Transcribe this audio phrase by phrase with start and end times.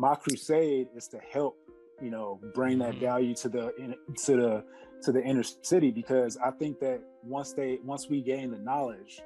[0.00, 1.58] my crusade is to help
[2.00, 3.04] you know bring that mm-hmm.
[3.04, 4.64] value to the to the
[5.02, 9.20] to the inner city because I think that once they once we gain the knowledge,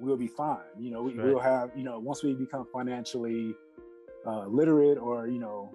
[0.00, 0.58] we'll be fine.
[0.78, 1.26] You know, we, right.
[1.26, 3.54] will have you know once we become financially
[4.26, 5.72] uh, literate or you know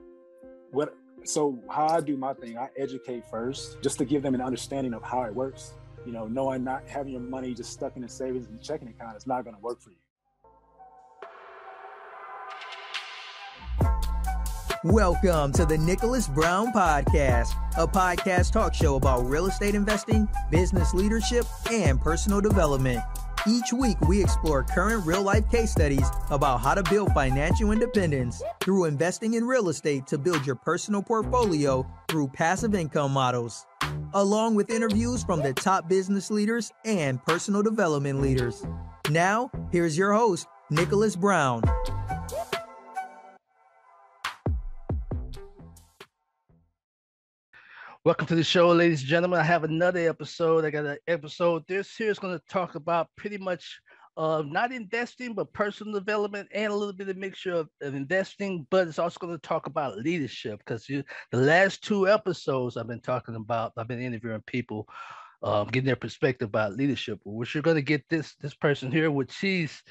[0.71, 0.93] what.
[1.23, 4.93] So how I do my thing, I educate first just to give them an understanding
[4.93, 5.73] of how it works.
[6.05, 9.17] You know, knowing not having your money just stuck in a savings and checking account
[9.17, 10.05] is not going to work for you.
[14.86, 20.93] Welcome to the Nicholas Brown Podcast, a podcast talk show about real estate investing, business
[20.93, 23.02] leadership, and personal development.
[23.48, 28.43] Each week, we explore current real life case studies about how to build financial independence
[28.62, 33.65] through investing in real estate to build your personal portfolio through passive income models,
[34.13, 38.63] along with interviews from the top business leaders and personal development leaders.
[39.09, 41.63] Now, here's your host, Nicholas Brown.
[48.05, 49.39] Welcome to the show, ladies and gentlemen.
[49.39, 50.63] I have another episode.
[50.63, 51.63] I got an episode.
[51.67, 53.81] This here is going to talk about pretty much
[54.15, 58.67] uh, not investing, but personal development and a little bit of mixture of, of investing.
[58.70, 63.01] But it's also going to talk about leadership because the last two episodes I've been
[63.01, 64.88] talking about, I've been interviewing people,
[65.41, 67.19] um, getting their perspective about leadership.
[67.23, 69.81] Which you're going to get this this person here, which she's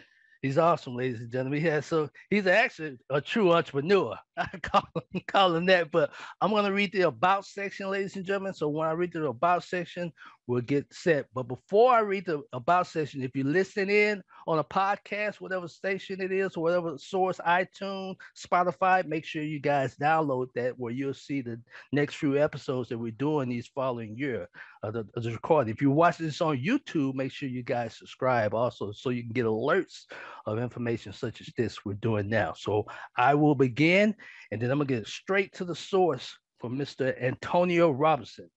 [0.45, 1.59] He's awesome, ladies and gentlemen.
[1.59, 4.15] He has so he's actually a true entrepreneur.
[4.37, 5.91] I call him, call him that.
[5.91, 8.53] But I'm gonna read the about section, ladies and gentlemen.
[8.53, 10.13] So when I read the about section,
[10.47, 11.27] we'll get set.
[11.35, 15.69] But before I read the about section, if you listen in on a podcast, whatever
[15.69, 20.93] station it is, or whatever source, iTunes, Spotify, make sure you guys download that where
[20.93, 21.61] you'll see the
[21.93, 24.49] next few episodes that we're doing these following year
[24.83, 25.73] of the, of the recording.
[25.73, 29.33] If you watch this on YouTube, make sure you guys subscribe also so you can
[29.33, 30.05] get alerts
[30.47, 32.53] of information such as this we're doing now.
[32.57, 32.85] So
[33.17, 34.15] I will begin
[34.51, 37.21] and then I'm gonna get straight to the source from Mr.
[37.23, 38.51] Antonio Robinson.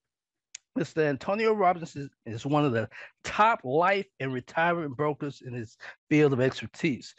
[0.76, 1.02] Mr.
[1.06, 2.88] Antonio Robinson is one of the
[3.24, 5.76] top life and retirement brokers in his
[6.08, 7.14] field of expertise.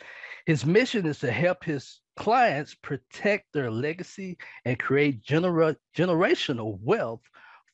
[0.45, 7.21] His mission is to help his clients protect their legacy and create genera- generational wealth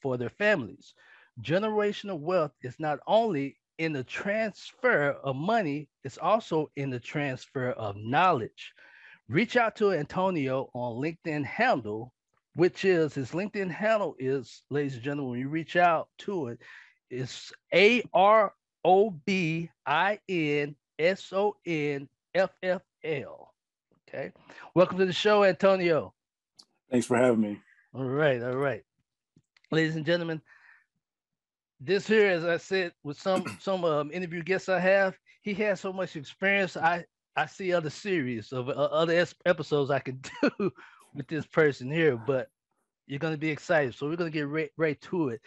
[0.01, 0.93] for their families.
[1.41, 7.71] Generational wealth is not only in the transfer of money, it's also in the transfer
[7.71, 8.73] of knowledge.
[9.27, 12.13] Reach out to Antonio on LinkedIn handle
[12.55, 16.59] which is his LinkedIn handle is, ladies and gentlemen, when you reach out to it,
[17.09, 23.53] it's A R O B I N S O N F F L.
[24.07, 24.31] Okay.
[24.73, 26.13] Welcome to the show, Antonio.
[26.89, 27.59] Thanks for having me.
[27.93, 28.41] All right.
[28.41, 28.83] All right.
[29.71, 30.41] Ladies and gentlemen,
[31.81, 35.81] this here, as I said, with some some um, interview guests I have, he has
[35.81, 36.77] so much experience.
[36.77, 37.03] I
[37.35, 40.21] I see other series of uh, other episodes I can
[40.59, 40.71] do
[41.15, 42.49] with this person here, but
[43.07, 43.95] you're going to be excited.
[43.95, 45.41] So we're going to get right, right to it.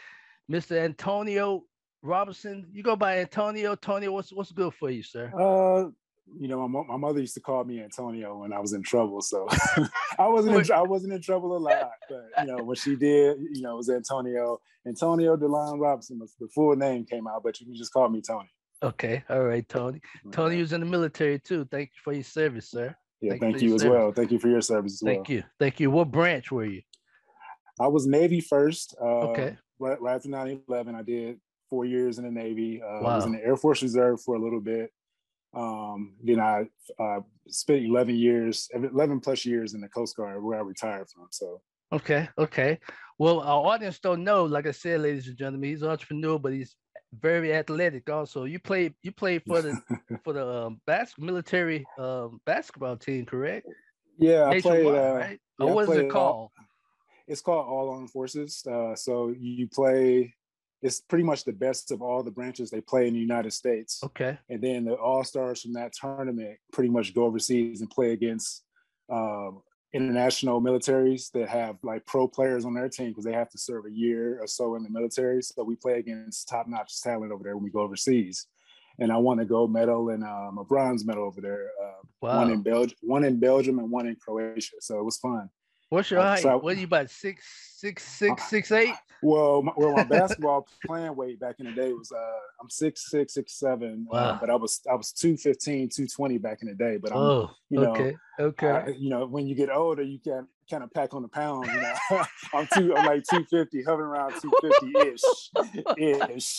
[0.51, 0.79] Mr.
[0.79, 1.65] Antonio
[2.03, 3.75] Robinson, you go by Antonio.
[3.75, 5.31] Tony, what's what's good for you, sir?
[5.35, 5.91] Uh,
[6.39, 9.21] you know, my, my mother used to call me Antonio when I was in trouble.
[9.21, 9.47] So
[10.19, 13.39] I wasn't in, I wasn't in trouble a lot, but you know, when she did,
[13.53, 16.21] you know, it was Antonio Antonio Delon Robinson.
[16.41, 18.49] The full name came out, but you can just call me Tony.
[18.83, 20.01] Okay, all right, Tony.
[20.31, 21.67] Tony was in the military too.
[21.71, 22.95] Thank you for your service, sir.
[23.21, 23.99] Yeah, thank, thank you, as service.
[23.99, 24.13] well.
[24.13, 25.25] Thank you for your service as thank well.
[25.25, 25.43] Thank you.
[25.59, 25.91] Thank you.
[25.91, 26.83] What branch were you?
[27.81, 28.95] I was Navy first.
[29.01, 29.57] Uh, okay.
[29.79, 31.41] Right, right after 9 11, I did
[31.71, 32.83] four years in the Navy.
[32.83, 33.11] Uh, wow.
[33.11, 34.91] I was in the Air Force Reserve for a little bit.
[35.55, 36.67] Um, then I
[37.01, 41.27] uh, spent 11 years, 11 plus years in the Coast Guard where I retired from.
[41.31, 41.61] So,
[41.93, 42.79] okay, okay.
[43.19, 46.53] Well, our audience don't know, like I said, ladies and gentlemen, he's an entrepreneur, but
[46.53, 46.77] he's
[47.13, 48.45] very athletic also.
[48.45, 49.81] You play you played for the
[50.25, 53.67] for the um, bas- military um, basketball team, correct?
[54.19, 54.87] Yeah, I played.
[54.87, 55.41] Uh, right?
[55.59, 56.51] Yeah, or what is it called?
[57.29, 58.67] it's called All Armed Forces.
[58.67, 60.35] Uh, so you play.
[60.81, 64.01] It's pretty much the best of all the branches they play in the United States.
[64.05, 64.39] Okay.
[64.49, 68.63] And then the all stars from that tournament pretty much go overseas and play against
[69.11, 69.63] um,
[69.95, 73.87] international militaries that have like pro players on their team because they have to serve
[73.87, 75.43] a year or so in the military.
[75.43, 78.47] So we play against top notch talent over there when we go overseas.
[79.01, 81.71] And I won a gold medal and um, a bronze medal over there.
[81.83, 82.39] Uh, wow.
[82.39, 84.77] One in Belgium, one in Belgium, and one in Croatia.
[84.81, 85.49] So it was fun
[85.91, 86.41] What's your height?
[86.43, 87.45] So, what are you about six,
[87.77, 88.95] six, six, six, eight?
[89.23, 93.11] Well, my, well, my basketball playing weight back in the day was uh, I'm six,
[93.11, 94.07] six, six, seven.
[94.11, 94.21] Uh, wow.
[94.21, 96.99] Uh, but I was I was 215, 220 back in the day.
[96.99, 98.71] But I'm, oh, you know, okay, okay.
[98.71, 101.67] I, you know, when you get older, you can kind of pack on the pound.
[101.67, 101.95] You know,
[102.55, 105.23] I'm two, I'm like 250, hovering around 250 ish,
[105.99, 106.57] ish.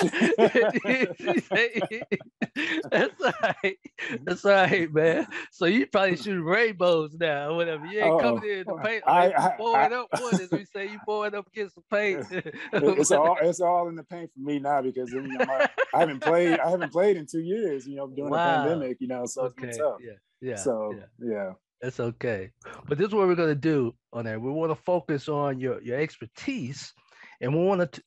[2.92, 3.78] That's all right.
[4.24, 5.28] That's all right, man.
[5.52, 7.86] So you probably shooting rainbows now, or whatever.
[7.86, 9.04] You ain't coming in the paint.
[9.06, 10.90] I, I, I, up wood, as we say.
[10.90, 12.26] You pouring up against the paint.
[12.74, 16.00] it's all it's all in the paint for me now because you know, my, I
[16.00, 16.60] haven't played.
[16.60, 17.88] I haven't played in two years.
[17.88, 18.64] You know, during wow.
[18.64, 18.98] the pandemic.
[19.00, 19.68] You know, so okay.
[19.68, 19.98] it's tough.
[20.02, 20.14] Yeah.
[20.42, 20.56] Yeah.
[20.56, 21.32] So yeah.
[21.32, 21.54] yeah.
[21.82, 22.52] That's okay.
[22.88, 24.40] But this is what we're going to do on there.
[24.40, 26.94] We want to focus on your, your expertise
[27.42, 28.04] and we want to,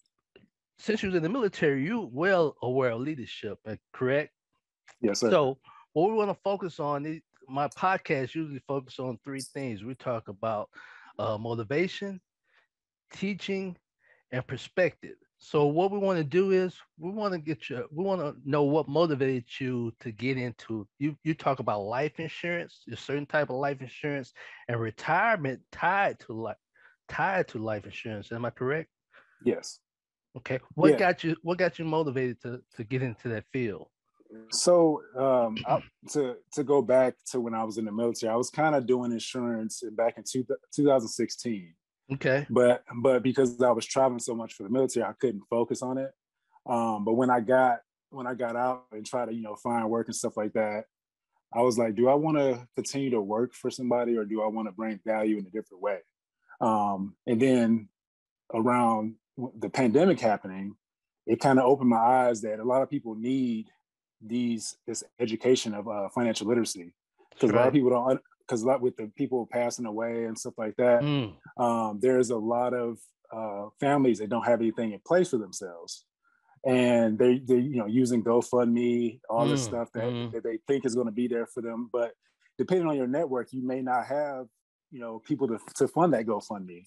[0.78, 4.32] since you're in the military, you well aware of leadership, uh, correct?
[5.00, 5.30] Yes, sir.
[5.30, 5.58] So
[5.92, 9.84] what we want to focus on, my podcast usually focus on three things.
[9.84, 10.68] We talk about
[11.18, 12.20] uh, motivation,
[13.12, 13.76] teaching,
[14.32, 15.16] and perspective.
[15.44, 18.36] So what we want to do is we want to get you we want to
[18.48, 23.26] know what motivated you to get into you you talk about life insurance, a certain
[23.26, 24.32] type of life insurance
[24.68, 26.56] and retirement tied to life
[27.08, 28.30] tied to life insurance.
[28.30, 28.88] Am I correct?
[29.44, 29.80] Yes.
[30.36, 30.60] Okay.
[30.74, 30.96] What yeah.
[30.96, 33.88] got you what got you motivated to to get into that field?
[34.52, 38.36] So um, I, to to go back to when I was in the military, I
[38.36, 41.74] was kind of doing insurance back in two, 2016.
[42.14, 42.46] Okay.
[42.50, 45.98] But but because I was traveling so much for the military, I couldn't focus on
[45.98, 46.10] it.
[46.66, 47.80] Um, but when I got
[48.10, 50.84] when I got out and tried to you know find work and stuff like that,
[51.54, 54.46] I was like, do I want to continue to work for somebody or do I
[54.46, 55.98] want to bring value in a different way?
[56.60, 57.88] Um, and then
[58.54, 59.14] around
[59.58, 60.76] the pandemic happening,
[61.26, 63.68] it kind of opened my eyes that a lot of people need
[64.24, 66.94] these this education of uh, financial literacy
[67.30, 67.56] because right.
[67.56, 70.54] a lot of people don't because a lot with the people passing away and stuff
[70.56, 71.32] like that, mm.
[71.58, 72.98] um, there's a lot of
[73.32, 76.04] uh, families that don't have anything in place for themselves,
[76.66, 79.50] and they they you know using GoFundMe, all mm.
[79.50, 80.32] this stuff that, mm.
[80.32, 82.12] that they think is going to be there for them, but
[82.58, 84.46] depending on your network, you may not have
[84.90, 86.84] you know people to to fund that GoFundMe,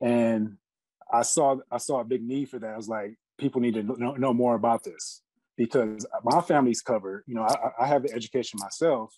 [0.00, 0.56] and
[1.12, 2.74] I saw I saw a big need for that.
[2.74, 5.22] I was like, people need to know, know more about this
[5.56, 7.24] because my family's covered.
[7.26, 9.14] You know, I, I have the education myself,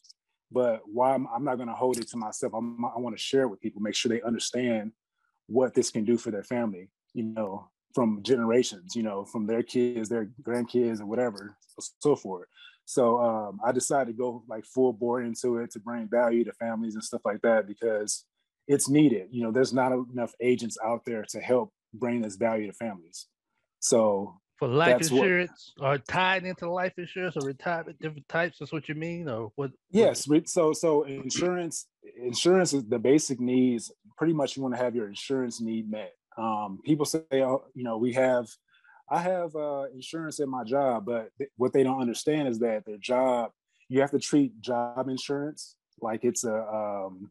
[0.50, 2.52] but why I'm, I'm not going to hold it to myself.
[2.54, 4.92] I'm, i want to share it with people, make sure they understand
[5.46, 9.62] what this can do for their family, you know, from generations, you know, from their
[9.62, 11.56] kids, their grandkids, or whatever,
[12.00, 12.46] so forth.
[12.84, 16.52] So um, I decided to go like full bore into it to bring value to
[16.52, 18.24] families and stuff like that because
[18.66, 19.28] it's needed.
[19.30, 23.26] You know, there's not enough agents out there to help bring this value to families.
[23.80, 28.58] So for life That's insurance what, or tied into life insurance or retirement different types
[28.58, 31.86] that's what you mean or what yes so so insurance
[32.18, 36.12] insurance is the basic needs pretty much you want to have your insurance need met.
[36.36, 38.48] Um, people say oh, you know we have
[39.10, 42.84] i have uh, insurance at my job but th- what they don't understand is that
[42.84, 43.52] their job
[43.88, 47.30] you have to treat job insurance like it's a um,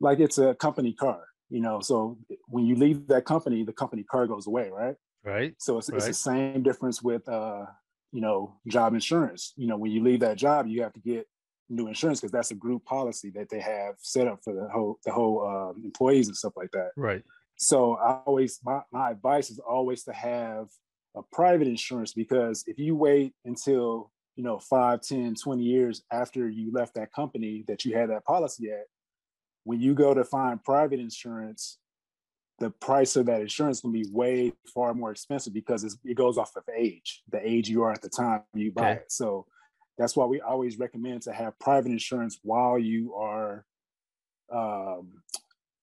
[0.00, 2.18] like it's a company car you know so
[2.48, 4.96] when you leave that company the company car goes away right
[5.28, 5.54] Right.
[5.58, 5.98] So it's, right.
[5.98, 7.66] it's the same difference with, uh,
[8.12, 9.52] you know, job insurance.
[9.56, 11.26] You know, when you leave that job, you have to get
[11.68, 14.98] new insurance because that's a group policy that they have set up for the whole
[15.04, 16.90] the whole uh, employees and stuff like that.
[16.96, 17.22] Right.
[17.56, 20.68] So I always my, my advice is always to have
[21.16, 26.48] a private insurance because if you wait until you know 5 10 20 years after
[26.48, 28.84] you left that company that you had that policy at
[29.64, 31.78] when you go to find private insurance
[32.58, 36.56] the price of that insurance can be way far more expensive because it goes off
[36.56, 39.00] of age, the age you are at the time you buy okay.
[39.00, 39.12] it.
[39.12, 39.46] So
[39.96, 43.64] that's why we always recommend to have private insurance while you are,
[44.52, 45.12] um,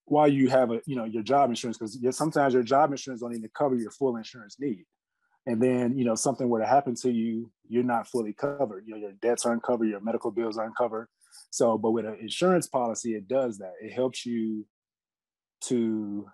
[0.04, 3.34] while you have a you know your job insurance because sometimes your job insurance don't
[3.34, 4.84] even cover your full insurance need,
[5.46, 8.84] and then you know something were to happen to you, you're not fully covered.
[8.86, 11.08] You know your debts aren't covered, your medical bills aren't covered.
[11.50, 13.72] So, but with an insurance policy, it does that.
[13.82, 14.66] It helps you
[15.62, 16.26] to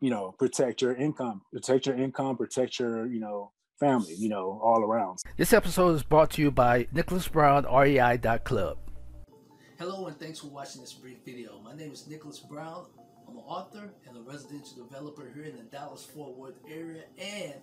[0.00, 4.60] you know, protect your income, protect your income, protect your, you know, family, you know,
[4.62, 5.18] all around.
[5.36, 8.78] This episode is brought to you by Nicholas Brown, REI.club.
[9.78, 11.60] Hello, and thanks for watching this brief video.
[11.64, 12.86] My name is Nicholas Brown.
[13.26, 17.54] I'm an author and a residential developer here in the Dallas Fort Worth area, and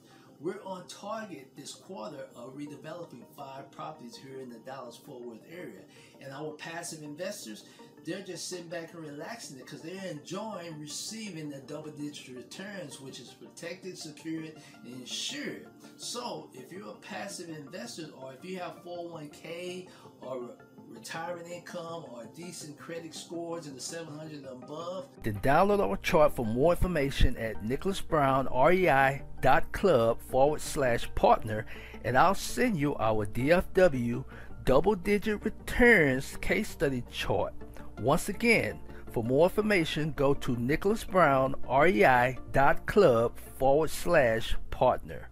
[0.41, 5.43] we're on target this quarter of redeveloping five properties here in the Dallas Fort Worth
[5.49, 5.81] area.
[6.19, 7.65] And our passive investors,
[8.05, 13.01] they're just sitting back and relaxing it because they're enjoying receiving the double digit returns,
[13.01, 14.53] which is protected, secured,
[14.85, 15.67] and insured.
[15.97, 19.87] So if you're a passive investor or if you have 401k
[20.21, 20.51] or
[20.93, 25.07] retirement income or decent credit scores in the 700 and above?
[25.23, 31.65] Then download our chart for more information at nicholasbrownrei.club forward slash partner,
[32.03, 34.25] and I'll send you our DFW
[34.63, 37.53] double digit returns case study chart.
[38.01, 38.79] Once again,
[39.11, 45.29] for more information, go to nicholasbrownrei.club forward slash partner.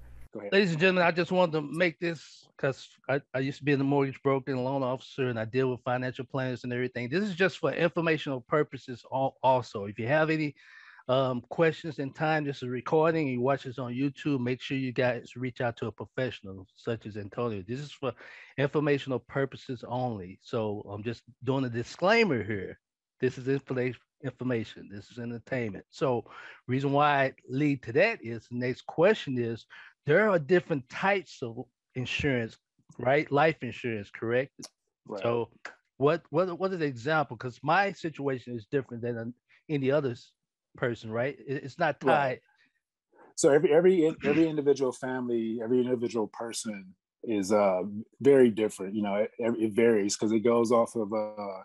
[0.51, 3.71] Ladies and gentlemen, I just wanted to make this because I, I used to be
[3.71, 7.09] in the mortgage broker and loan officer, and I deal with financial planners and everything.
[7.09, 9.03] This is just for informational purposes.
[9.09, 10.53] Also, if you have any
[11.09, 13.27] um, questions in time, this is a recording.
[13.27, 14.39] You watch this on YouTube.
[14.41, 17.63] Make sure you guys reach out to a professional such as Antonio.
[17.67, 18.13] This is for
[18.59, 20.37] informational purposes only.
[20.43, 22.79] So I'm just doing a disclaimer here.
[23.19, 23.47] This is
[24.23, 24.89] information.
[24.91, 25.85] This is entertainment.
[25.89, 26.25] So,
[26.67, 29.65] reason why I lead to that is the next question is
[30.05, 32.55] there are different types of insurance,
[32.99, 33.29] right?
[33.31, 34.51] Life insurance, correct?
[35.07, 35.23] Right.
[35.23, 35.49] So
[35.97, 37.35] what what what is the example?
[37.35, 39.33] Because my situation is different than
[39.69, 40.15] any other
[40.77, 41.37] person, right?
[41.39, 42.09] It's not tied.
[42.09, 42.39] Right.
[43.35, 47.83] So every every every individual family, every individual person is uh
[48.21, 48.95] very different.
[48.95, 51.63] You know, it, it varies because it goes off of uh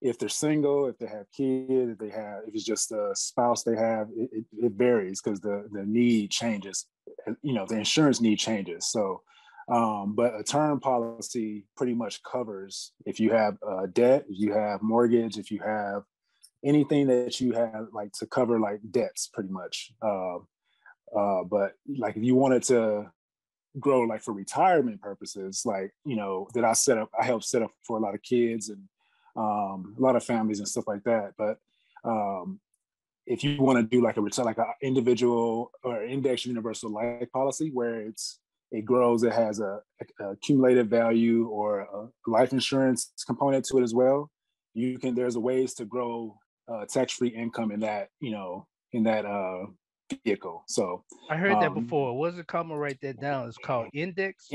[0.00, 3.64] if they're single, if they have kids, if they have if it's just a spouse
[3.64, 6.86] they have, it, it, it varies because the the need changes
[7.42, 9.22] you know the insurance need changes so
[9.70, 14.52] um, but a term policy pretty much covers if you have uh, debt if you
[14.52, 16.02] have mortgage if you have
[16.64, 20.36] anything that you have like to cover like debts pretty much uh,
[21.16, 23.10] uh, but like if you wanted to
[23.78, 27.62] grow like for retirement purposes like you know that i set up i helped set
[27.62, 28.82] up for a lot of kids and
[29.36, 31.58] um, a lot of families and stuff like that but
[32.04, 32.58] um,
[33.28, 37.30] if you want to do like a return, like an individual or index universal life
[37.30, 39.80] policy where it's it grows, it has a,
[40.20, 44.30] a accumulated value or a life insurance component to it as well.
[44.74, 46.38] You can there's ways to grow
[46.70, 49.66] uh, tax free income in that you know in that uh,
[50.24, 50.64] vehicle.
[50.66, 52.16] So I heard um, that before.
[52.16, 52.66] What's it called?
[52.66, 53.48] I'm write that down.
[53.48, 54.50] It's called Index.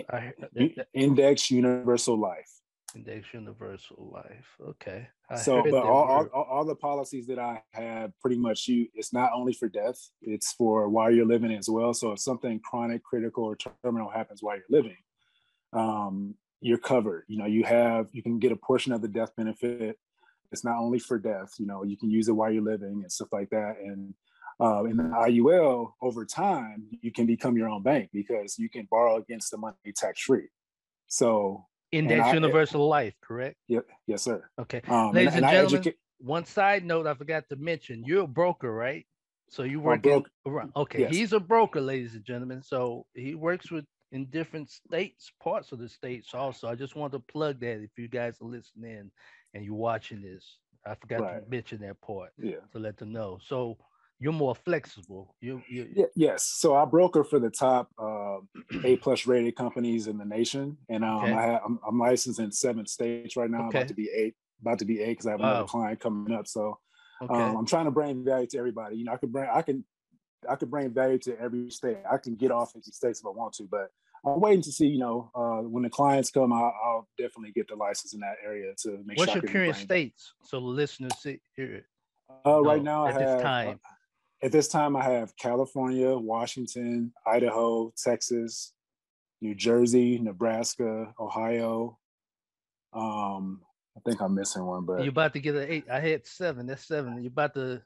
[0.93, 2.49] Index Universal Life.
[2.95, 4.47] Index Universal Life.
[4.61, 5.07] Okay.
[5.29, 9.13] I so, but all, all, all, the policies that I have pretty much you, it's
[9.13, 11.93] not only for death, it's for while you're living as well.
[11.93, 14.97] So if something chronic, critical, or terminal happens while you're living,
[15.71, 17.23] um, you're covered.
[17.27, 19.97] You know, you have, you can get a portion of the death benefit.
[20.53, 23.11] It's not only for death, you know, you can use it while you're living and
[23.11, 23.77] stuff like that.
[23.83, 24.13] And
[24.59, 28.87] uh, in the IUL, over time, you can become your own bank because you can
[28.89, 30.47] borrow against the money tax free.
[31.07, 33.57] So Index I, Universal Life, correct?
[33.67, 33.85] Yep.
[34.07, 34.47] Yes, sir.
[34.59, 34.81] Okay.
[34.87, 38.27] Um, Ladies and, and, and gentlemen, one side note I forgot to mention: you're a
[38.27, 39.05] broker, right?
[39.49, 40.23] So you work in,
[40.75, 41.01] okay.
[41.01, 41.13] Yes.
[41.13, 42.63] He's a broker, ladies and gentlemen.
[42.63, 46.67] So he works with in different states, parts of the states also.
[46.67, 49.11] I just want to plug that if you guys are listening
[49.53, 50.59] and you're watching this.
[50.85, 51.43] I forgot right.
[51.43, 52.29] to mention that part.
[52.37, 52.57] Yeah.
[52.73, 53.39] To let them know.
[53.45, 53.77] So
[54.19, 55.35] you're more flexible.
[55.41, 56.45] You, you yeah, yes.
[56.45, 58.37] So I broker for the top uh,
[58.83, 61.33] A plus rated companies in the nation, and um, okay.
[61.33, 63.67] I have, I'm, I'm, licensed in seven states right now.
[63.67, 63.79] Okay.
[63.79, 64.35] About to be eight.
[64.61, 65.51] About to be eight because I have wow.
[65.51, 66.47] another client coming up.
[66.47, 66.79] So
[67.21, 67.33] okay.
[67.33, 68.97] um, I'm trying to bring value to everybody.
[68.97, 69.83] You know, I could bring I can
[70.49, 71.97] I could bring value to every state.
[72.09, 73.89] I can get off 50 states if I want to, but
[74.25, 74.87] I'm waiting to see.
[74.87, 78.35] You know, uh, when the clients come, I'll, I'll, definitely get the license in that
[78.43, 79.41] area to make What's sure.
[79.41, 80.33] What's your current states?
[80.43, 81.85] So the listeners see here.
[82.45, 83.67] Uh, right now, at I have, this time.
[83.69, 88.73] Uh, at this time, I have California, Washington, Idaho, Texas,
[89.41, 91.97] New Jersey, Nebraska, Ohio.
[92.93, 93.61] Um,
[93.95, 95.85] I think I'm missing one, but you're about to get an eight.
[95.91, 96.65] I had seven.
[96.65, 97.21] That's seven.
[97.21, 97.81] You're about to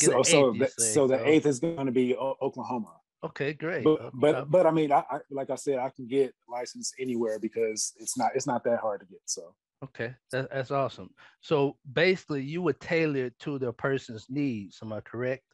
[0.00, 2.92] get so, so, the, so the eighth is going to be o- Oklahoma.
[3.24, 3.84] Okay, great.
[3.84, 7.38] But but, but I mean, I, I, like I said, I can get license anywhere
[7.38, 9.20] because it's not it's not that hard to get.
[9.24, 11.10] So okay, that, that's awesome.
[11.40, 14.78] So basically, you would tailor it to the person's needs.
[14.82, 15.44] Am I correct?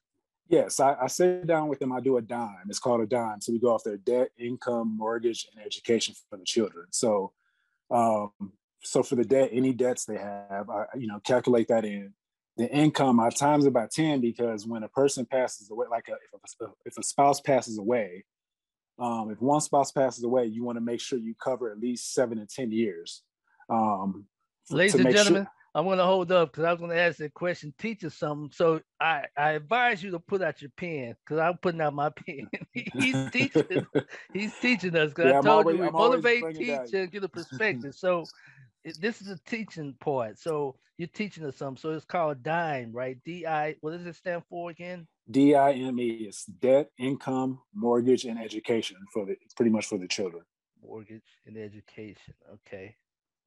[0.48, 1.92] Yes, I, I, sit down with them.
[1.92, 2.66] I do a dime.
[2.68, 3.40] It's called a dime.
[3.40, 6.86] So we go off their debt, income, mortgage, and education for the children.
[6.90, 7.32] So,
[7.88, 8.32] um,
[8.82, 12.14] so for the debt, any debts they have, I you know calculate that in.
[12.56, 16.12] The income, I times it by ten because when a person passes away, like a,
[16.12, 18.24] if, a, if a spouse passes away,
[18.98, 22.12] um, if one spouse passes away, you want to make sure you cover at least
[22.12, 23.22] seven to ten years.
[23.70, 24.26] Um,
[24.68, 27.18] Ladies and gentlemen, sure, I'm going to hold up because I was going to ask
[27.18, 28.50] that question, teach us something.
[28.52, 32.10] So I, I advise you to put out your pen because I'm putting out my
[32.26, 32.48] pen.
[32.72, 33.86] he's teaching.
[34.34, 37.24] he's teaching us because yeah, I told always, you we I'm motivate, teach, and get
[37.24, 37.94] a perspective.
[37.94, 38.24] so
[38.84, 40.38] this is a teaching part.
[40.38, 41.80] So you're teaching us something.
[41.80, 43.18] So it's called DIME, right?
[43.24, 43.74] D I.
[43.80, 45.06] What does it stand for again?
[45.30, 46.08] D I M E.
[46.28, 50.42] It's debt, income, mortgage, and education for the pretty much for the children.
[50.82, 52.34] Mortgage and education.
[52.54, 52.96] Okay.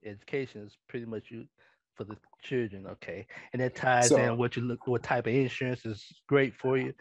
[0.06, 1.46] education is pretty much you
[1.96, 2.86] for the children.
[2.88, 6.54] Okay, and that ties So- in what you look, what type of insurance is great
[6.56, 6.94] for you.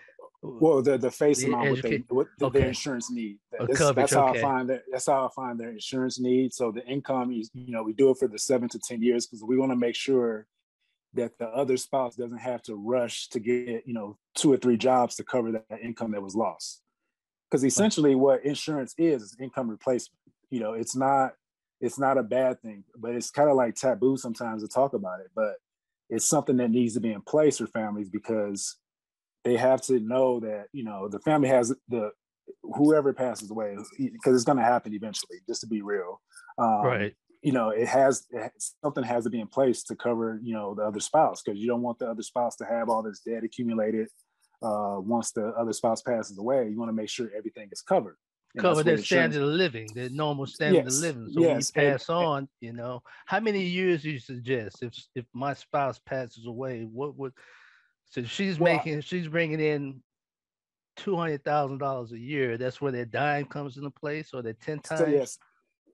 [0.44, 2.58] Well, the the face The amount what they what the, okay.
[2.60, 3.38] their insurance need.
[3.66, 4.40] This- coverage, that's how okay.
[4.40, 4.82] I find that.
[4.90, 6.52] That's how I find their insurance need.
[6.52, 9.26] So the income is, you know, we do it for the seven to ten years
[9.26, 10.46] because we want to make sure
[11.14, 14.76] that the other spouse doesn't have to rush to get, you know, two or three
[14.76, 16.82] jobs to cover that income that was lost.
[17.48, 20.18] Because essentially, what insurance is is income replacement.
[20.50, 21.34] You know, it's not
[21.80, 25.20] it's not a bad thing, but it's kind of like taboo sometimes to talk about
[25.20, 25.30] it.
[25.36, 25.54] But
[26.10, 28.76] it's something that needs to be in place for families because
[29.44, 32.10] they have to know that you know the family has the
[32.62, 36.20] whoever passes away because it's going to happen eventually just to be real
[36.58, 37.14] um, right.
[37.42, 38.26] you know it has,
[38.82, 41.66] something has to be in place to cover you know the other spouse because you
[41.66, 44.08] don't want the other spouse to have all this debt accumulated
[44.62, 48.16] uh, once the other spouse passes away you want to make sure everything is covered
[48.54, 51.28] And Cover their standard of living, their normal standard Yes, of living.
[51.32, 54.82] So yes, when you and- pass on, you know, how many years do you suggest
[54.82, 56.82] if if my spouse passes away?
[56.82, 57.32] What would
[58.12, 60.02] so she's Well, making she's bringing in
[60.96, 62.56] two hundred thousand dollars a year.
[62.58, 65.00] That's where their dime comes into place, or their ten times.
[65.00, 65.38] so yes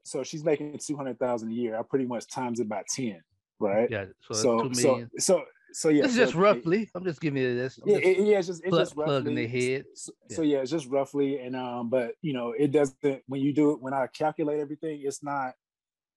[0.04, 3.20] so she's making 200000 a year i pretty much times it by 10
[3.60, 6.88] right Yeah, so, so so so so yeah is so just it- roughly.
[6.94, 7.78] I'm just giving you this.
[7.78, 9.34] I'm yeah, just- it- yeah, it's just it's plug- just roughly.
[9.34, 9.84] their head.
[9.94, 13.22] So, so yeah, it's just roughly, and um, but you know, it doesn't.
[13.26, 15.52] When you do it, when I calculate everything, it's not.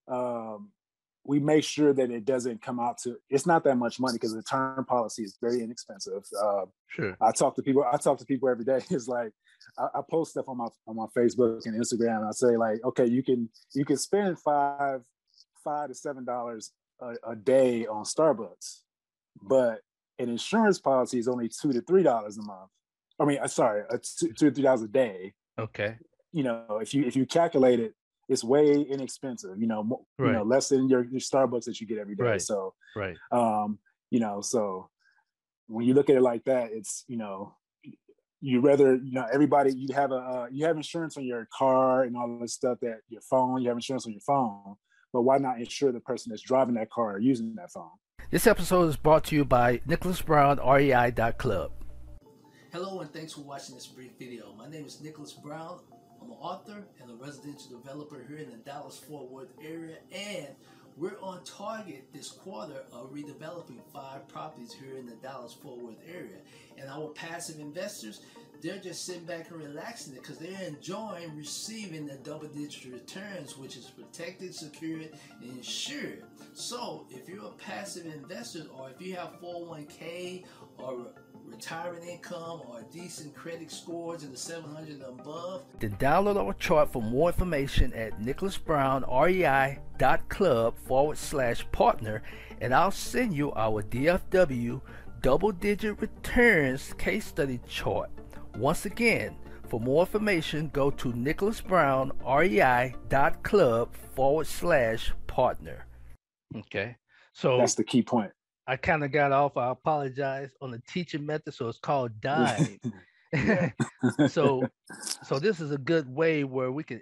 [0.07, 0.71] Um,
[1.23, 3.17] we make sure that it doesn't come out to.
[3.29, 6.23] It's not that much money because the term policy is very inexpensive.
[6.41, 7.15] Uh, sure.
[7.21, 7.85] I talk to people.
[7.91, 8.79] I talk to people every day.
[8.89, 9.31] It's like
[9.77, 12.17] I, I post stuff on my on my Facebook and Instagram.
[12.17, 15.01] and I say like, okay, you can you can spend five
[15.63, 16.71] five to seven dollars
[17.23, 18.81] a, day on Starbucks,
[19.41, 19.81] but
[20.19, 22.69] an insurance policy is only two to three dollars a month.
[23.19, 25.33] I mean, uh, sorry, uh, two, two to three dollars a day.
[25.59, 25.95] Okay.
[26.31, 27.93] You know, if you if you calculate it,
[28.31, 29.59] it's way inexpensive.
[29.59, 32.23] You know, mo- you know, less than your, your Starbucks that you get every day.
[32.23, 32.41] Right.
[32.41, 33.17] So Right.
[33.31, 33.77] um
[34.09, 34.89] you know so
[35.67, 37.53] when you look at it like that it's you know
[38.41, 42.03] you rather you know everybody you have a uh, you have insurance on your car
[42.03, 44.75] and all this stuff that your phone you have insurance on your phone
[45.13, 47.95] but why not insure the person that's driving that car or using that phone
[48.31, 51.71] This episode is brought to you by Nicholas Brown, REI.club.
[52.73, 54.53] Hello and thanks for watching this brief video.
[54.57, 55.79] My name is Nicholas Brown.
[56.21, 60.47] I'm an author and a residential developer here in the Dallas-Fort Worth area and
[60.97, 66.37] we're on target this quarter of redeveloping five properties here in the Dallas-Fort Worth area.
[66.77, 68.21] And our passive investors,
[68.61, 73.75] they're just sitting back and relaxing it because they're enjoying receiving the double-digit returns, which
[73.75, 75.09] is protected, secured,
[75.41, 76.21] and insured.
[76.53, 80.43] So if you're a passive investor or if you have 401k
[80.77, 81.07] or
[81.43, 86.93] retirement income or decent credit scores in the 700 and above, Then download our chart
[86.93, 92.21] for more information at nicholasbrownrei.club forward slash partner,
[92.61, 94.81] and I'll send you our DFW
[95.21, 98.11] double digit returns case study chart.
[98.57, 99.35] Once again,
[99.69, 105.85] for more information, go to nicholasbrownrei.club forward slash partner.
[106.55, 106.97] Okay.
[107.33, 108.31] So that's the key point
[108.67, 109.57] I kind of got off.
[109.57, 111.53] I apologize on the teaching method.
[111.53, 112.79] So it's called dime.
[114.27, 114.63] so
[115.23, 117.01] so this is a good way where we can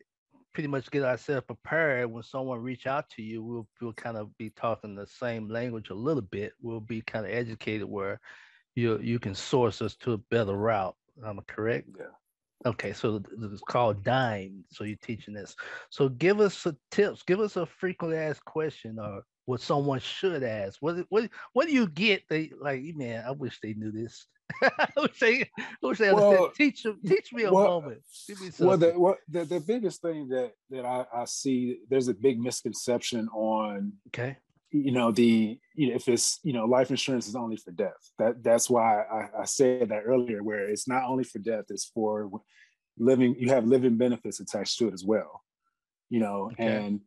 [0.54, 4.36] pretty much get ourselves prepared when someone reach out to you we'll, we'll kind of
[4.38, 8.20] be talking the same language a little bit we'll be kind of educated where
[8.76, 12.06] you you can source us to a better route am i correct yeah
[12.66, 15.56] okay so it's called dime so you're teaching this
[15.90, 20.44] so give us some tips give us a frequently asked question or what someone should
[20.44, 24.28] ask what what what do you get they like man i wish they knew this
[24.62, 26.40] I wish they, I wish they understood.
[26.40, 28.02] Well, Teach, teach me a well- moment.
[28.30, 32.14] Me well the, what, the the biggest thing that that I, I see there's a
[32.14, 34.38] big misconception on okay.
[34.72, 38.12] You know the you know if it's you know life insurance is only for death.
[38.20, 41.86] That that's why I, I said that earlier where it's not only for death it's
[41.86, 42.30] for
[42.98, 45.42] living you have living benefits attached to it as well
[46.10, 46.66] you know Okay.
[46.66, 47.02] and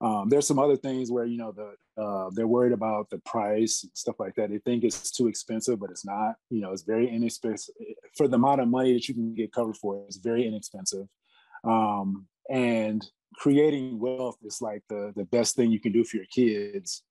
[0.00, 3.84] um, there's some other things where you know the uh, they're worried about the price
[3.84, 4.50] and stuff like that.
[4.50, 7.74] They think it's too expensive but it's not you know it's very inexpensive.
[8.16, 11.06] For the amount of money that you can get covered for it's very inexpensive.
[11.64, 13.04] Um, and
[13.36, 17.02] creating wealth is like the the best thing you can do for your kids.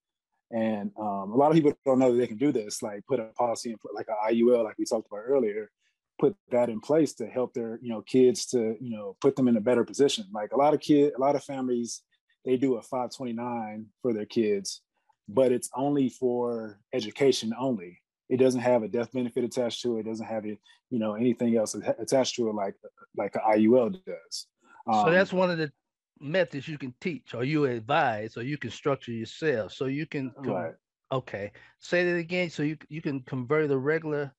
[0.52, 3.20] And um, a lot of people don't know that they can do this like put
[3.20, 5.72] a policy in like an iul like we talked about earlier
[6.20, 9.48] put that in place to help their you know kids to you know put them
[9.48, 10.26] in a better position.
[10.32, 12.04] Like a lot of kid a lot of families
[12.46, 14.82] they do a 529 for their kids
[15.30, 18.02] but it's only for education only.
[18.30, 20.60] It doesn't have a death benefit attached to it, it doesn't have it
[20.90, 22.76] you know anything else attached to it like
[23.18, 24.48] like an iul does.
[24.86, 25.72] So Um, that's one of the
[26.24, 30.34] methods you can teach or you advise or you can structure yourself so you can
[30.40, 30.74] right.
[31.12, 34.34] okay say that again so you you can convert the regular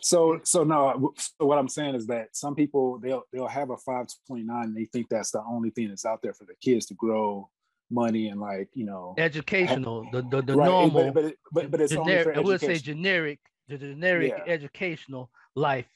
[0.00, 3.70] so so no uh, so what i'm saying is that some people they'll they'll have
[3.70, 6.86] a 529 and they think that's the only thing that's out there for the kids
[6.86, 7.48] to grow
[7.90, 11.80] money and like you know educational the the, the right, normal but, but, but, but
[11.80, 13.38] it's generic, only for i would say generic
[13.68, 14.52] the generic yeah.
[14.52, 15.86] educational life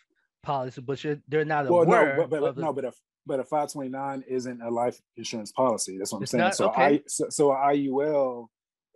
[0.42, 2.92] policy but they're not well, aware no, but, but no but a,
[3.26, 6.44] but a 529 isn't a life insurance policy that's what i'm saying.
[6.44, 6.83] not, so okay.
[6.83, 8.46] i so, so iul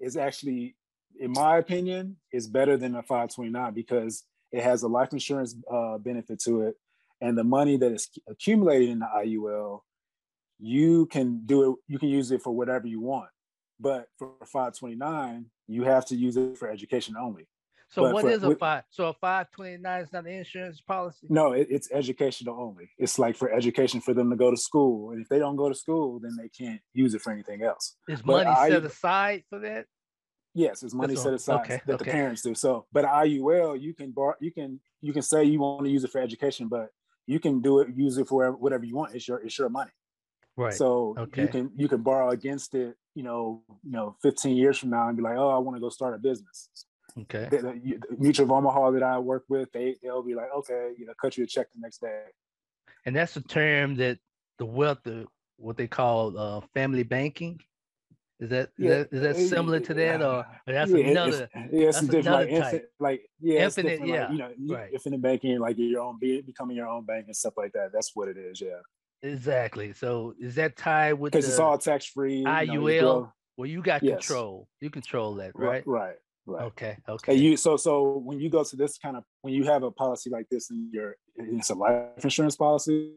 [0.00, 0.76] is actually
[1.20, 5.98] in my opinion is better than a 529 because it has a life insurance uh,
[5.98, 6.74] benefit to it
[7.20, 9.80] and the money that is accumulated in the iul
[10.58, 13.28] you can do it you can use it for whatever you want.
[13.80, 17.48] But for 529 you have to use it for education only
[17.94, 21.26] so but what for, is a five so a 529 is not an insurance policy
[21.30, 25.10] no it, it's educational only it's like for education for them to go to school
[25.10, 27.96] and if they don't go to school then they can't use it for anything else
[28.08, 29.86] is but money I, set aside for that
[30.54, 32.04] yes it's money That's set aside okay, that okay.
[32.04, 35.60] the parents do so but iul you can bar you can you can say you
[35.60, 36.88] want to use it for education but
[37.26, 39.90] you can do it use it for whatever you want it's your it's your money
[40.56, 40.72] Right.
[40.72, 41.42] So okay.
[41.42, 45.08] you can you can borrow against it, you know, you know, 15 years from now
[45.08, 46.68] and be like, oh, I want to go start a business.
[47.22, 47.48] Okay.
[47.50, 50.92] The, the, the Mutual of Omaha that I work with, they they'll be like, okay,
[50.98, 52.24] you know, cut you a check the next day.
[53.06, 54.18] And that's the term that
[54.58, 57.60] the wealth, the what they call uh, family banking.
[58.40, 58.90] Is that yeah.
[58.90, 61.48] is that, is that similar to that, or, or that's yeah, another?
[61.54, 62.26] It's, yeah, it's different.
[62.26, 64.90] Like, infin, like yeah, infinite, yeah, like, you know, right.
[64.92, 67.92] infinite banking, like your own, becoming your own bank and stuff like that.
[67.92, 68.60] That's what it is.
[68.60, 68.80] Yeah.
[69.22, 69.92] Exactly.
[69.92, 72.92] So is that tied with because it's all tax free IUL?
[72.92, 74.26] You know, well, you got yes.
[74.26, 74.68] control.
[74.80, 75.86] You control that, right?
[75.86, 76.16] Right.
[76.46, 76.64] Right.
[76.64, 76.96] Okay.
[77.08, 77.32] Okay.
[77.32, 79.90] And you so so when you go to this kind of when you have a
[79.90, 83.12] policy like this in your it's a life insurance policy,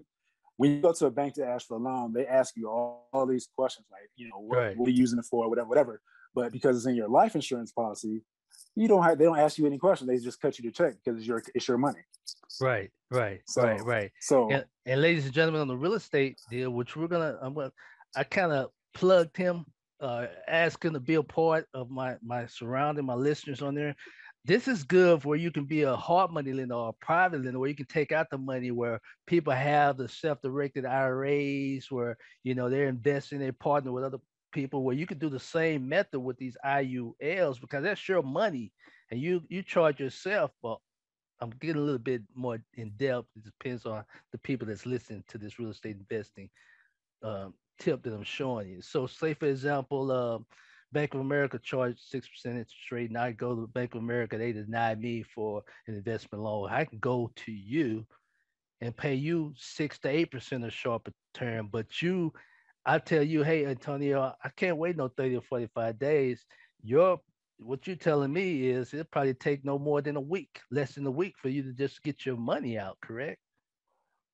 [0.57, 3.09] when you go to a bank to ask for a loan, they ask you all,
[3.13, 4.77] all these questions like, you know, what, right.
[4.77, 6.01] what are you using it for, whatever, whatever.
[6.33, 8.21] But because it's in your life insurance policy,
[8.75, 10.09] you don't have they don't ask you any questions.
[10.09, 11.99] They just cut you the check because it's your it's your money.
[12.61, 14.11] Right, right, so, right, right.
[14.21, 17.53] So and, and, ladies and gentlemen, on the real estate deal, which we're gonna, I'm
[17.53, 17.71] gonna,
[18.15, 19.65] I kind of plugged him,
[19.99, 23.95] uh, asking to be a part of my my surrounding, my listeners on there.
[24.45, 27.59] This is good where you can be a hard money lender or a private lender
[27.59, 32.55] where you can take out the money where people have the self-directed IRAs where you
[32.55, 34.19] know they're investing, they partner with other
[34.53, 38.71] people where you could do the same method with these IULs because that's your money
[39.11, 40.51] and you you charge yourself.
[40.63, 40.77] But
[41.41, 43.27] I'm getting a little bit more in depth.
[43.35, 46.49] It depends on the people that's listening to this real estate investing
[47.23, 48.81] um, tip that I'm showing you.
[48.81, 50.39] So, say for example, uh,
[50.91, 54.37] Bank of America charged six percent interest rate, and I go to Bank of America,
[54.37, 56.69] they deny me for an investment loan.
[56.69, 58.05] I can go to you
[58.81, 62.33] and pay you six to eight percent of shorter term, but you
[62.85, 66.45] I tell you, hey Antonio, I can't wait no 30 or 45 days.
[66.81, 67.19] Your
[67.59, 71.05] what you're telling me is it'll probably take no more than a week, less than
[71.05, 73.39] a week for you to just get your money out, correct?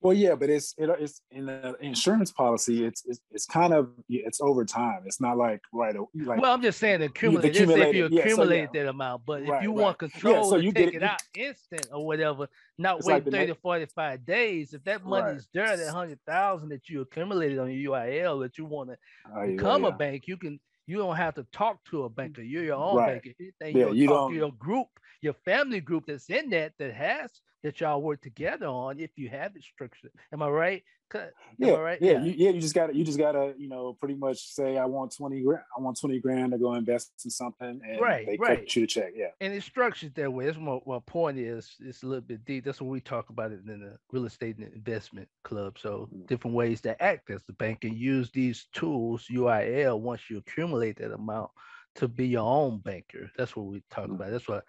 [0.03, 2.83] Well, yeah, but it's it, it's in the insurance policy.
[2.83, 5.03] It's, it's it's kind of it's over time.
[5.05, 5.95] It's not like right.
[6.13, 7.51] Like, well, I'm just saying accumulate.
[7.51, 8.83] accumulate if you accumulate yeah, so yeah.
[8.83, 9.81] that amount, but right, if you right.
[9.81, 13.31] want control, yeah, so you take it, it, out instant or whatever, not wait like
[13.31, 14.73] 30 to 45 days.
[14.73, 15.67] If that money's right.
[15.67, 18.97] there, that hundred thousand that you accumulated on your UIL that you want to
[19.33, 22.41] oh, become a bank, you can you don't have to talk to a banker.
[22.41, 23.29] You're your own banker.
[23.39, 24.87] Anything yeah, you talk to your group,
[25.21, 27.31] your family group that's in that that has
[27.63, 30.11] that y'all work together on if you have it structured.
[30.31, 30.83] Am I right?
[31.15, 32.01] Am yeah, I right?
[32.01, 32.23] Yeah, yeah.
[32.23, 32.49] You, yeah.
[32.49, 35.63] You just gotta, you just gotta, you know, pretty much say, I want twenty grand.
[35.77, 38.59] I want twenty grand to go invest in something, and right, they right.
[38.59, 39.11] cut you the check.
[39.15, 40.45] Yeah, and it's structured that way.
[40.45, 42.65] That's my, my point is, it's a little bit deep.
[42.65, 45.77] That's what we talk about it in the real estate and investment club.
[45.79, 46.25] So mm-hmm.
[46.25, 50.97] different ways to act as the bank and use these tools, UIL, once you accumulate
[50.97, 51.51] that amount
[51.95, 53.29] to be your own banker.
[53.37, 54.15] That's what we talk mm-hmm.
[54.15, 54.31] about.
[54.31, 54.63] That's what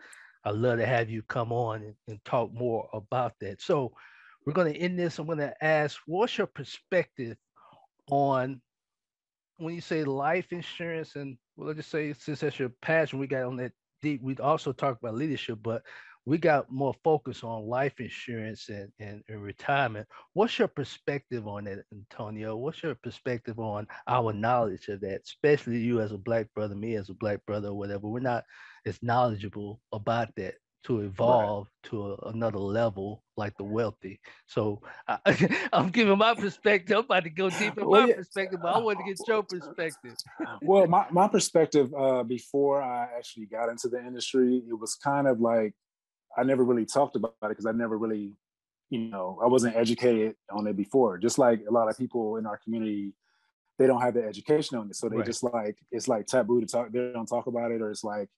[0.44, 3.62] I'd love to have you come on and, and talk more about that.
[3.62, 3.92] So
[4.44, 5.18] we're going to end this.
[5.18, 7.36] I'm going to ask, what's your perspective
[8.10, 8.60] on
[9.56, 13.26] when you say life insurance and well, let's just say since that's your passion, we
[13.26, 14.20] got on that deep.
[14.22, 15.82] We also talk about leadership, but
[16.26, 20.08] we got more focus on life insurance and, and, and, retirement.
[20.32, 22.56] What's your perspective on that, Antonio?
[22.56, 26.96] What's your perspective on our knowledge of that, especially you as a black brother, me
[26.96, 28.08] as a black brother, or whatever?
[28.08, 28.44] We're not
[28.86, 31.90] as knowledgeable about that to evolve right.
[31.90, 34.20] to a, another level like the wealthy.
[34.46, 35.18] So I,
[35.72, 36.96] am giving my perspective.
[36.96, 38.16] I'm about to go deep in well, my yeah.
[38.16, 40.14] perspective, but I want to get your perspective.
[40.62, 45.26] well, my, my perspective uh, before I actually got into the industry, it was kind
[45.26, 45.74] of like
[46.36, 48.34] I never really talked about it because I never really,
[48.90, 51.18] you know, I wasn't educated on it before.
[51.18, 53.14] Just like a lot of people in our community
[53.78, 54.96] they don't have the education on it.
[54.96, 55.26] So they Right.
[55.26, 56.92] just like it's like taboo to talk.
[56.92, 58.28] They don't talk about it, or it's like,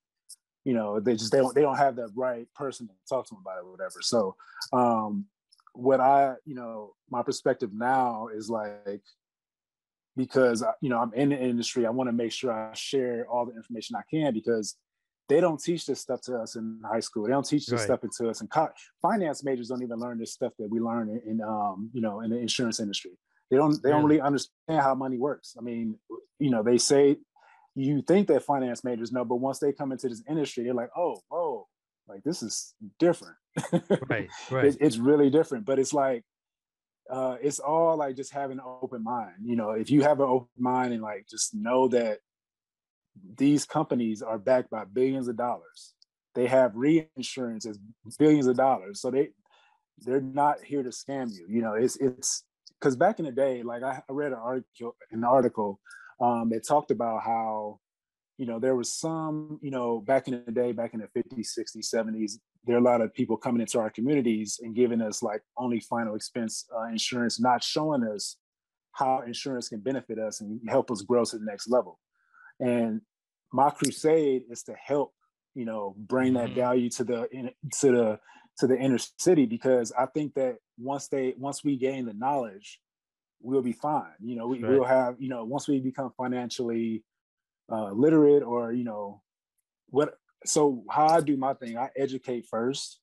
[0.65, 3.35] you know, they just they don't they don't have the right person to talk to
[3.35, 4.01] them about it or whatever.
[4.01, 4.37] So
[4.73, 5.27] um
[5.75, 9.03] what I, you know, my perspective now is like
[10.17, 13.27] because uh, you know I'm in the industry, I want to make sure I share
[13.29, 14.77] all the information I can because
[15.29, 17.25] they don't teach this stuff to us in high school.
[17.25, 17.99] They don't teach this Right.
[17.99, 19.69] stuff to us in co- finance majors.
[19.69, 22.39] Don't even learn this stuff that we learn in, in um, you know in the
[22.39, 23.13] insurance industry.
[23.51, 24.21] They don't they don't Really?
[24.21, 25.55] understand how money works.
[25.59, 25.99] I mean,
[26.39, 27.17] you know, they say
[27.75, 30.91] you think that finance majors know, but once they come into this industry, they're like,
[30.97, 31.69] oh, whoa,
[32.09, 33.37] like this is different.
[34.09, 34.65] Right, right.
[34.65, 36.25] It's, it's really different, but it's like
[37.11, 39.35] uh, it's all like just having an open mind.
[39.45, 42.19] You know, if you have an open mind and like just know that
[43.37, 45.95] these companies are backed by billions of dollars,
[46.35, 47.79] they have reinsurance as
[48.19, 49.31] billions of dollars, so they
[50.01, 51.47] they're not here to scam you.
[51.49, 52.45] You know, it's it's
[52.79, 55.81] because back in the day, like I, read an article an article
[56.21, 57.81] um, that talked about how
[58.39, 61.59] you know there was some you know back in the day back in the 50s
[61.59, 62.33] 60s 70s
[62.67, 65.81] there are a lot of people coming into our communities and giving us like only
[65.81, 68.37] final expense uh, insurance not showing us
[68.93, 71.99] how insurance can benefit us and help us grow to the next level
[72.61, 73.01] and
[73.53, 75.13] my crusade is to help
[75.55, 76.55] you know bring that Mhm.
[76.55, 78.21] value to the in, to the
[78.59, 82.81] to the inner city because i think that once they once we gain the knowledge
[83.41, 84.71] we'll be fine you know we, Right.
[84.71, 87.05] we'll have you know once we become financially
[87.71, 89.23] uh, literate or you know
[89.91, 90.15] what
[90.45, 93.01] so how i do my thing i educate first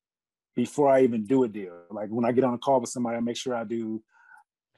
[0.56, 3.18] before i even do a deal like when i get on a call with somebody
[3.18, 4.02] i make sure i do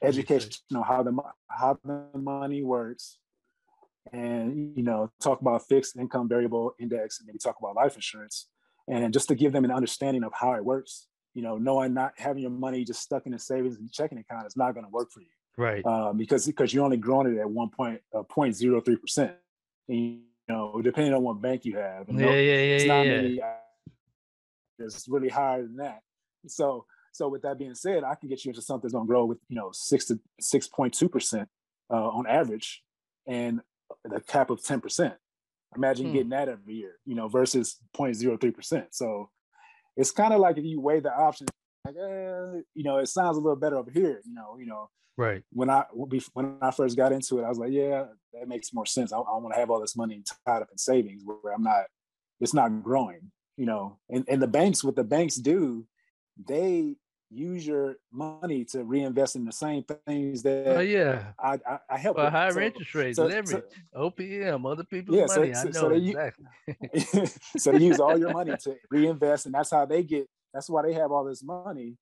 [0.02, 1.16] education you know how the
[1.48, 3.18] how the money works
[4.12, 8.48] and you know talk about fixed income variable index and maybe talk about life insurance
[8.88, 12.12] and just to give them an understanding of how it works you know knowing not
[12.16, 14.90] having your money just stuck in a savings and checking account is not going to
[14.90, 15.26] work for you
[15.58, 15.84] Right.
[15.86, 19.32] um, because because you're only growing it at one point uh, 0.03 percent.
[19.88, 22.84] And you know, depending on what bank you have, and Yeah, no- yeah, yeah, it's
[22.84, 23.16] not yeah.
[23.22, 23.40] many.
[24.78, 26.00] It's really higher than that.
[26.46, 29.08] So so with that being said, I can get you into something that's going to
[29.08, 31.48] grow with you know six to six point two percent
[31.90, 32.82] uh, on average,
[33.26, 33.60] and
[34.04, 35.14] the cap of ten percent.
[35.74, 36.12] Imagine Hmm.
[36.12, 38.94] getting that every year, you know, versus 0.03 percent.
[38.94, 39.30] So
[39.96, 41.50] it's kind of like if you weigh the options,
[41.84, 44.90] like eh, you know, it sounds a little better over here, you know, you know
[45.18, 45.42] Right.
[45.50, 45.84] when I
[46.34, 49.12] when I first got into it, I was like, yeah, that makes more sense.
[49.12, 51.84] I, I want to have all this money tied up in savings where I'm not,
[52.40, 53.98] it's not growing, you know.
[54.10, 55.86] And and the banks, what the banks do,
[56.42, 56.96] they
[57.30, 61.32] use your money to reinvest in the same things that Oh yeah.
[61.38, 62.16] I, I I help.
[62.16, 65.52] Well, higher So- interest rates, so- leverage, OPM, other people's Yeah, so- money.
[65.54, 67.26] I so- know so they
[67.58, 70.26] so they use all your money to reinvest, and that's how they get.
[70.54, 71.96] That's why they have all this money.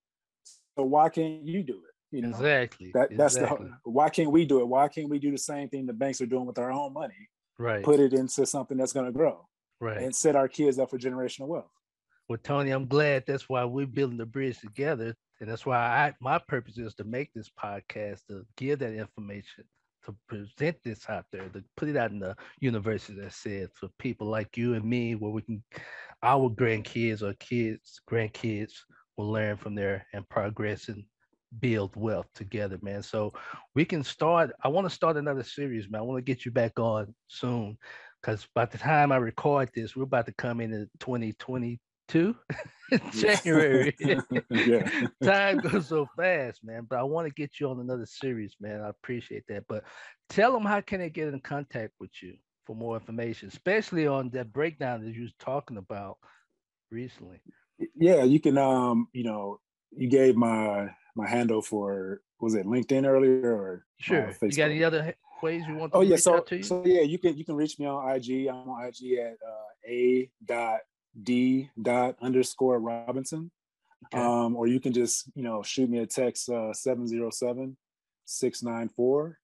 [0.76, 2.16] So why can't you do it?
[2.16, 2.90] You know, Exactly.
[2.94, 3.66] that that's exactly.
[3.84, 4.68] the why can't we do it?
[4.68, 7.28] Why can't we do the same thing the banks are doing with our own money?
[7.58, 7.82] right.
[7.84, 9.46] Put it into something that's going to grow
[9.80, 9.98] right.
[10.02, 11.70] and set our kids up for generational wealth.
[12.28, 15.14] Well, Tony, I'm glad that's why we're building the bridge together.
[15.40, 19.64] And that's why I my purpose is to make this podcast to give that information,
[20.06, 23.68] to present this out there, to put it out in the universe, as I said,
[23.74, 25.62] for people like you and me, where we can
[26.22, 28.72] our grandkids or kids, grandkids
[29.16, 31.04] will learn from there and progress and
[31.60, 33.02] build wealth together, man.
[33.02, 33.34] So
[33.74, 34.52] we can start.
[34.62, 36.00] I want to start another series, man.
[36.00, 37.76] I want to get you back on soon.
[38.22, 40.88] Because by the time I record this, we're about to come into
[42.08, 42.36] 2022
[43.12, 43.96] January.
[44.50, 45.08] yeah.
[45.22, 46.86] Time goes so fast, man.
[46.88, 48.80] But I want to get you on another series, man.
[48.80, 49.64] I appreciate that.
[49.68, 49.84] But
[50.28, 52.34] tell them how can they get in contact with you
[52.66, 56.18] for more information, especially on that breakdown that you was talking about
[56.90, 57.40] recently.
[57.96, 63.06] Yeah, you can um, you know, you gave my my handle for was it LinkedIn
[63.06, 64.36] earlier or uh, Sure.
[64.42, 65.92] You got any other ways you want?
[65.94, 66.62] Oh to yeah, reach so out to you?
[66.62, 68.46] so yeah, you can you can reach me on IG.
[68.48, 70.80] I'm on IG at uh, a dot
[71.22, 73.50] d dot underscore Robinson.
[74.12, 74.22] Okay.
[74.22, 77.76] Um, or you can just you know shoot me a text uh 707
[78.26, 79.38] 694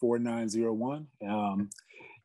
[0.00, 1.06] 4901.
[1.28, 1.70] Um,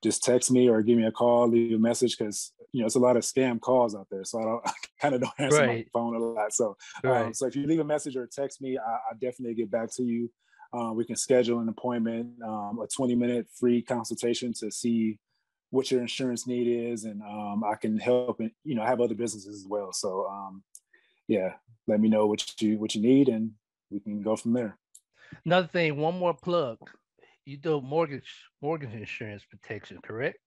[0.04, 2.96] just text me or give me a call, leave a message because you know it's
[2.96, 4.24] a lot of scam calls out there.
[4.24, 5.68] So I don't I kind of don't answer Right.
[5.68, 6.54] my phone a lot.
[6.54, 7.26] So right.
[7.28, 9.90] um, so if you leave a message or text me, I, I definitely get back
[9.96, 10.30] to you.
[10.74, 15.20] Uh, we can schedule an appointment, um, a 20 minute free consultation to see
[15.74, 18.40] what your insurance need is, and um, I can help.
[18.40, 19.92] And you know, I have other businesses as well.
[19.92, 20.64] So um,
[21.28, 21.54] yeah,
[21.88, 23.52] let me know what you what you need, and
[23.90, 24.78] we can go from there.
[25.44, 26.78] Another thing, one more plug.
[27.46, 28.32] You do mortgage
[28.62, 30.38] mortgage insurance protection, correct?